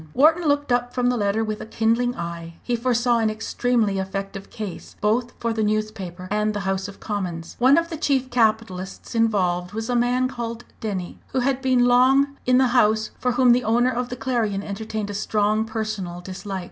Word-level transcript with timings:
Wharton 0.15 0.47
looked 0.47 0.71
up 0.71 0.95
from 0.95 1.09
the 1.09 1.15
letter 1.15 1.43
with 1.43 1.61
a 1.61 1.65
kindling 1.67 2.15
eye. 2.17 2.55
He 2.63 2.75
foresaw 2.75 3.19
an 3.19 3.29
extremely 3.29 3.99
effective 3.99 4.49
case, 4.49 4.95
both 4.99 5.33
for 5.37 5.53
the 5.53 5.61
newspaper 5.61 6.27
and 6.31 6.55
the 6.55 6.61
House 6.61 6.87
of 6.87 6.99
Commons. 6.99 7.55
One 7.59 7.77
of 7.77 7.89
the 7.91 7.97
chief 7.97 8.31
capitalists 8.31 9.13
involved 9.13 9.73
was 9.73 9.91
a 9.91 9.95
man 9.95 10.27
called 10.27 10.63
Denny, 10.79 11.19
who 11.33 11.41
had 11.41 11.61
been 11.61 11.85
long 11.85 12.35
in 12.47 12.57
the 12.57 12.69
House, 12.73 13.11
for 13.19 13.33
whom 13.33 13.51
the 13.51 13.63
owner 13.63 13.91
of 13.91 14.09
the 14.09 14.15
Clarion 14.15 14.63
entertained 14.63 15.11
a 15.11 15.13
strong 15.13 15.65
personal 15.65 16.19
dislike. 16.19 16.59